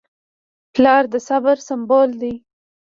[0.73, 2.33] پلار د صبر سمبول دی.